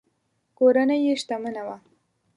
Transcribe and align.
کورنۍ 0.57 0.99
یې 1.05 1.13
شتمنه 1.21 1.63
وه. 1.67 1.77